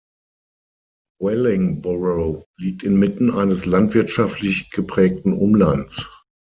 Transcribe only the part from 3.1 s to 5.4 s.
eines landwirtschaftlich geprägten